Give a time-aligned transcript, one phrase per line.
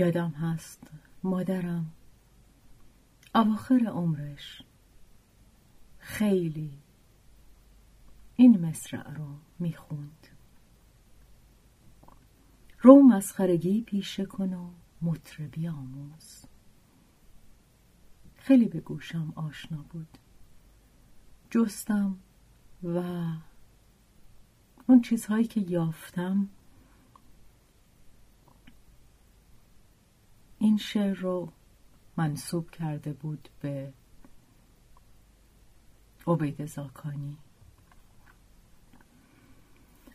[0.00, 0.90] یادم هست
[1.22, 1.92] مادرم.
[3.34, 4.62] اواخر عمرش.
[5.98, 6.78] خیلی.
[8.36, 10.26] این مصرع رو می‌خوند.
[12.80, 14.70] رو مسخرگی پیشه کن و
[15.02, 16.44] مطربی آموز
[18.36, 20.18] خیلی به گوشم آشنا بود.
[21.50, 22.18] جستم
[22.82, 22.98] و
[24.86, 26.48] اون چیزهایی که یافتم
[30.62, 31.52] این شعر رو
[32.16, 33.92] منصوب کرده بود به
[36.26, 37.36] عبید زاکانی.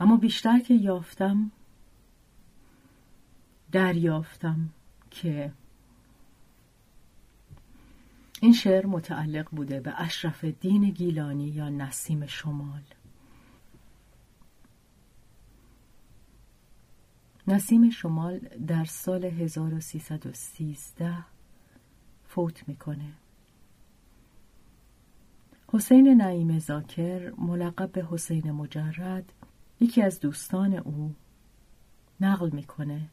[0.00, 1.50] اما بیشتر که یافتم
[3.72, 4.70] دریافتم
[5.10, 5.52] که
[8.40, 12.82] این شعر متعلق بوده به اشرف دین گیلانی یا نسیم شمال.
[17.50, 21.14] نسیم شمال در سال 1313
[22.28, 23.12] فوت می‌کنه.
[25.68, 29.32] حسین نعیم زاکر ملقب به حسین مجرد
[29.80, 31.14] یکی از دوستان او
[32.20, 33.08] نقل می‌کنه.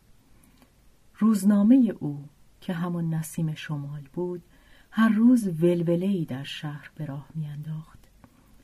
[1.17, 2.25] روزنامه او
[2.61, 4.43] که همون نسیم شمال بود
[4.91, 7.99] هر روز ولوله در شهر به راه میانداخت.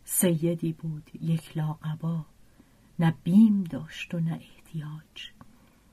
[0.05, 2.25] سیدی بود یک لاقبا.
[2.99, 5.42] نه بیم داشت و نه احتیاج.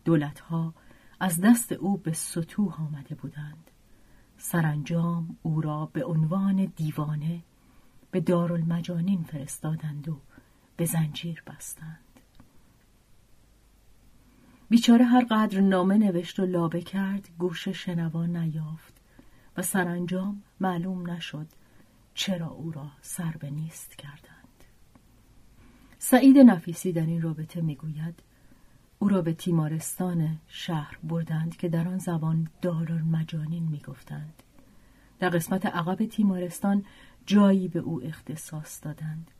[0.05, 0.75] دولتها
[1.20, 3.70] از دست او به سطوح آمده بودند.
[4.39, 7.43] سرانجام او را به عنوان دیوانه
[8.11, 10.21] به دارالمجانین فرستادند و
[10.77, 11.98] به زنجیر بستند.
[14.69, 19.01] بیچاره هر قدر نامه نوشت و لابه کرد گوش شنوان نیافت
[19.56, 21.47] و سرانجام معلوم نشد
[22.15, 24.65] چرا او را سر به نیست کردند.
[25.98, 28.23] سعید نفیسی در این رابطه می‌گوید
[29.03, 34.43] او را به تیمارستان شهر بردند که در آن زبان دارالمجانین می‌گفتند.
[35.19, 36.84] در قسمت عقب تیمارستان
[37.27, 39.31] جایی به او اختصاص دادند.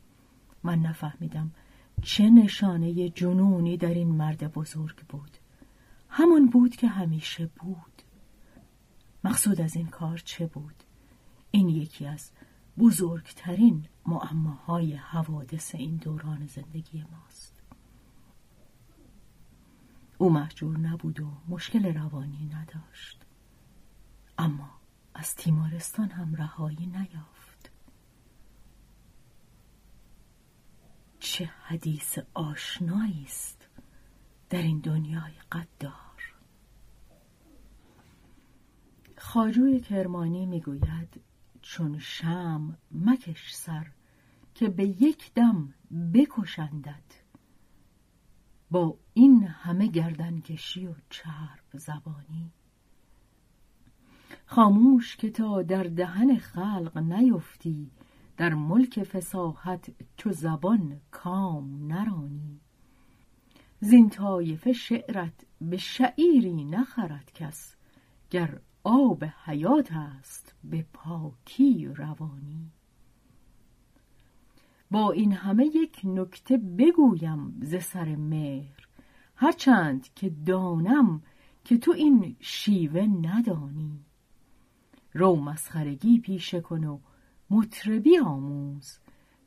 [0.63, 1.51] من نفهمیدم
[2.01, 5.37] چه نشانه جنونی در این مرد بزرگ بود.
[6.09, 8.01] همان بود که همیشه بود.
[9.23, 10.75] مقصود از این کار چه بود؟
[11.51, 12.31] این یکی از
[12.77, 17.60] بزرگترین معماهای حوادث این دوران زندگی ماست.
[20.21, 23.25] او محجور نبود و مشکل روانی نداشت.
[24.37, 24.69] اما
[25.13, 27.71] از تیمارستان هم رهایی نیافت.
[31.19, 33.67] چه حدیث آشنایی است
[34.49, 36.35] در این دنیای قدار.
[39.17, 41.21] خاجوی کرمانی می‌گوید
[41.61, 43.91] چون شم مکش سر
[44.55, 45.73] که به یک دم
[46.13, 47.23] بکشندت.
[48.71, 48.97] با
[49.71, 52.51] همه گردنکشی و چرب زبانی.
[54.45, 57.91] خاموش که تا در دهن خلق نیفتی
[58.37, 62.59] در ملک فساحت چو زبان کام نرانی.
[63.79, 67.75] زین طایفه شعرت به شعیری نخرد کس
[68.29, 72.71] گر آب حیات است به پاکی روانی.
[74.91, 78.80] با این همه یک نکته بگویم ز سر مهر
[79.41, 81.21] هرچند که دانم
[81.65, 83.99] که تو این شیوه ندانی.
[85.13, 86.99] رو مسخرگی پیشه کن و
[87.49, 88.97] مطربی آموز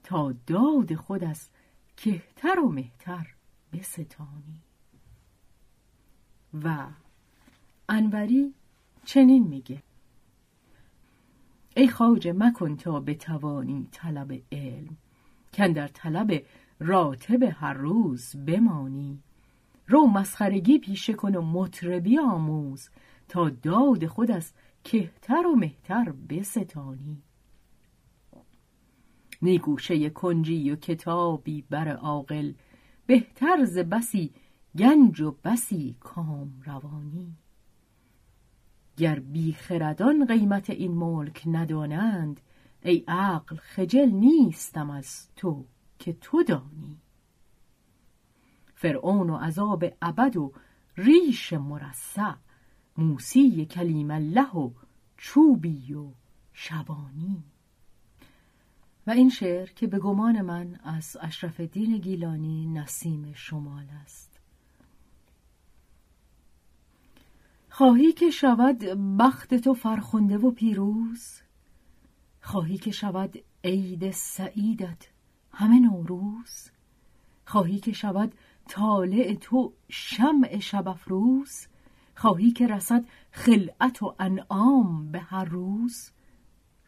[0.03, 1.49] تا داد خود از
[1.97, 3.35] کهتر و مهتر
[3.73, 4.61] بستانی.
[6.65, 6.87] و
[7.89, 8.55] انوری
[9.05, 9.83] چنین میگه.
[11.77, 14.97] ای خواجه مکن تا بتوانی طلب علم
[15.53, 16.43] کن در طلب
[16.79, 19.23] راتب هر روز بمانی.
[19.87, 22.89] رو مسخرگی پیشه کن و مطربی آموز
[23.29, 24.53] تا داد خود از
[24.85, 27.23] کهتر و مهتر بستانی.
[29.43, 32.53] نی گوشه کنجی و کتابی بر عاقل
[33.07, 34.31] بهتر ز بسی
[34.79, 37.37] گنج و بسی کام روانی.
[38.97, 42.41] گر بیخردان قیمت این ملک ندانند
[42.83, 45.65] ای عقل خجل نیستم از تو
[45.99, 47.04] که تو دانی.
[48.85, 50.53] فرعون و عذاب ابد و
[50.97, 52.35] ریش مرصع.
[52.97, 54.71] موسی کلیم الله و
[55.17, 56.09] چوبی و
[56.53, 57.45] شبانی.
[59.07, 64.41] و این شعر که به گمان من از اشرف دین گیلانی نسیم شمال است.
[67.71, 68.79] خواهی که شود
[69.19, 71.41] بخت تو فرخنده و پیروز؟
[72.41, 75.09] خواهی که شود عید سعیدت
[75.53, 76.71] همه نوروز؟
[77.45, 78.35] خواهی که شود
[78.69, 81.67] طالع تو شمع شب افروز
[82.15, 86.11] خواهی که رسد خلعت و انعام به هر روز.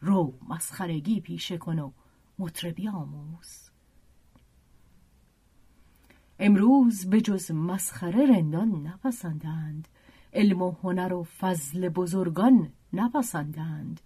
[0.01, 1.91] رو مسخرگی پیشه کن و
[2.39, 3.69] مطربی آموز.
[6.39, 9.87] امروز به جز مسخره رندان نپسندند
[10.33, 14.01] علم و هنر و فضل بزرگان نپسندند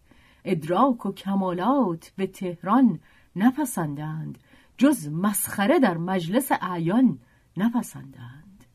[0.45, 3.00] ادراک و کمالات به تهران
[3.35, 4.38] نپسندند
[4.77, 7.19] جز مسخره در مجلس اعیان
[7.57, 8.65] نپسندند.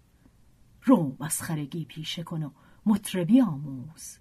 [0.82, 2.50] رو مسخرگی پیشه کن و
[2.86, 4.18] مطربی آموز.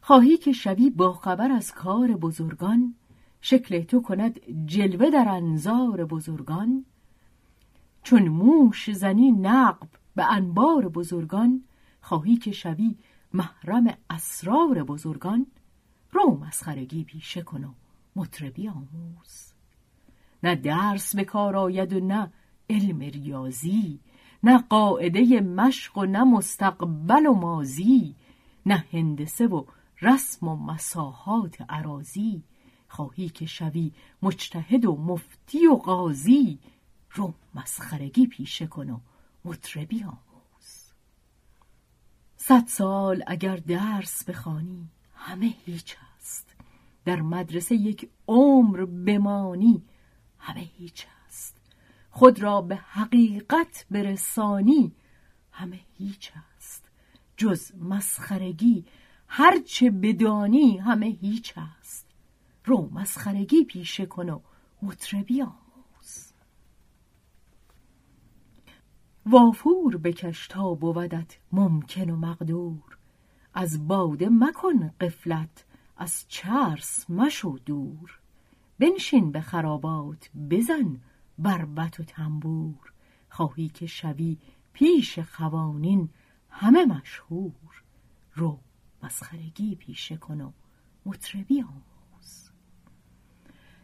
[0.00, 2.94] خواهی که شوی با خبر از کار بزرگان
[3.40, 6.84] شکل تو کند جلوه در انظار بزرگان.
[8.02, 11.64] چون موش زنی نقب به انبار بزرگان
[12.00, 12.96] خواهی که شوی
[13.32, 15.46] محرم اسرار بزرگان.
[16.12, 17.72] رو مسخرگی پیشه کن و
[18.16, 19.52] مطربی آموز.
[20.42, 22.32] نه درس به کار آید و نه
[22.70, 24.00] علم ریاضی
[24.42, 28.14] نه قاعده مشق و نه مستقبل و مازی
[28.66, 29.64] نه هندسه و
[30.02, 32.42] رسم و مساحات عراضی
[32.88, 33.92] خواهی که شوی
[34.22, 36.58] مجتهد و مفتی و قاضی
[37.14, 38.98] رو مسخرگی پیشه کن و
[39.44, 40.92] مطربی آموز.
[42.36, 46.54] صد سال اگر درس بخوانی همه هیچ است.
[47.04, 49.82] در مدرسه یک عمر بمانی
[50.38, 51.17] همه هیچ است
[52.18, 54.92] خود را به حقیقت برسانی.
[55.52, 56.88] همه هیچ است.
[57.36, 58.84] جز مسخرگی.
[59.28, 62.06] هرچه بدانی همه هیچ است.
[62.64, 64.40] رو مسخرگی پیشه کن و
[64.82, 66.32] مطربی آموز.
[69.26, 72.98] وافور بکش تا بودت ممکن و مقدور.
[73.54, 75.64] از باده مکن قفلت
[75.96, 78.18] از چرس مشو دور.
[78.78, 81.00] بنشین به خرابات بزن
[81.38, 82.92] بربت و تنبور.
[83.28, 84.38] خواهی که شوی
[84.72, 86.08] پیش خوانین
[86.50, 87.82] همه مشهور.
[88.34, 88.60] رو
[89.02, 90.52] مسخرگی پیشه کن و
[91.06, 92.50] مطربی آموز.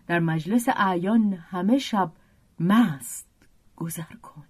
[0.06, 2.12] در مجلس اعیان همه شب
[2.60, 3.28] مست
[3.76, 4.44] گذر کن.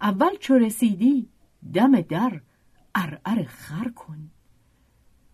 [0.00, 1.28] اول چو رسیدی
[1.74, 2.40] دم در
[2.94, 4.30] ارعر خر کن.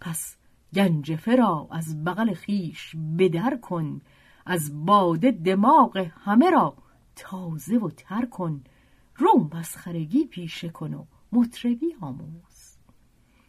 [0.01, 0.37] پس
[0.75, 4.01] گنجفه را از بغل خیش بدر کن.
[4.47, 6.77] از باده دماغ همه را
[7.17, 8.65] تازه و تر کن.
[9.17, 12.77] رو مسخرگی پیشه کن و مطربی آموز.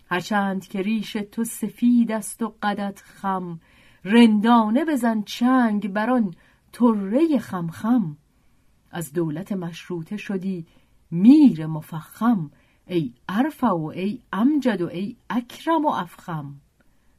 [0.05, 3.59] هرچند که ریش تو سفید است و قدت خم
[4.03, 6.35] رندانه بزن چنگ بران
[6.71, 8.17] طره خمخم.
[8.91, 10.65] از دولت مشروطه شدی
[11.11, 12.51] میر مفخم.
[12.87, 16.61] ای عرف و ای امجد و ای اکرم و افخم.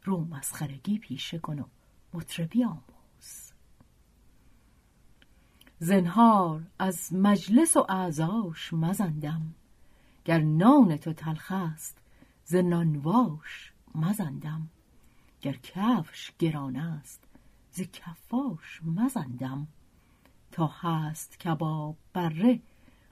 [0.04, 1.64] رو مسخرگی پیشه کن و
[2.14, 2.91] مطربی آموز.
[5.84, 9.54] زنهار از مجلس و اعزاش مزندم
[10.24, 11.98] گر نان تو تلخ است
[12.44, 14.68] ز نانواش مزندم
[15.40, 17.24] گر کفش گران است
[17.70, 19.66] ز کفاش مزندم
[20.52, 22.60] تا هست کباب بره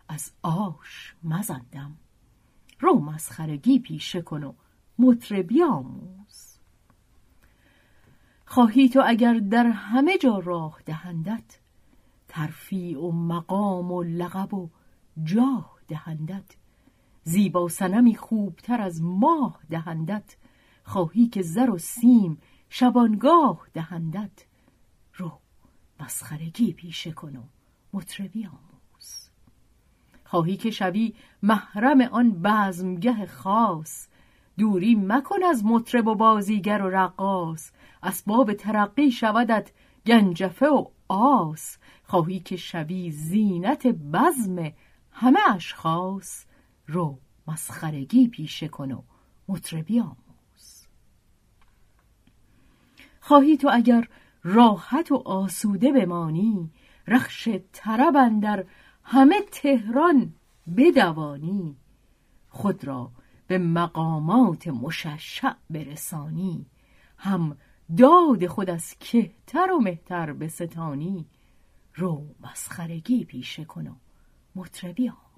[0.08, 1.96] از آش مزندم.
[2.80, 4.52] رو مسخرگی پیشه کن و
[4.98, 6.58] مطربی آموز
[8.46, 11.60] خواهی تو اگر در همه جا راه دهندت
[12.30, 14.68] ترفیع و مقام و لقب و
[15.24, 16.56] جاه دهندت.
[17.24, 20.36] زیبا سنمی خوبتر از ماه دهندت.
[20.84, 22.38] خواهی که زر و سیم
[22.68, 24.44] شبانگاه دهندت.
[25.14, 25.32] رو
[26.00, 27.42] مسخرگی پیشه کن و
[27.92, 29.28] مطربی آموز.
[30.24, 34.08] خواهی که شوی محرم آن بزمگه خاص.
[34.58, 37.70] دوری مکن از مطرب و بازیگر و رقاص.
[38.02, 39.70] اسباب ترقی شودت
[40.06, 44.72] گنجفه و آس خواهی که شوی زینت بزم
[45.12, 46.44] همه اشخاص
[46.86, 49.02] رو مسخرگی پیشه کن و
[49.48, 50.86] مطربی آموز.
[53.20, 54.08] خواهی تو اگر
[54.44, 56.70] راحت و آسوده بمانی
[57.06, 58.64] رخش طرب در
[59.04, 60.34] همه تهران
[60.76, 61.76] بدوانی.
[62.48, 63.10] خود را
[63.46, 66.66] به مقامات مششع برسانی
[67.16, 67.56] هم
[67.98, 71.26] داد خود از کهتر و مهتر به ستانی
[71.94, 73.94] رو مسخرگی پیشه کن و
[74.54, 75.29] مطربی آموز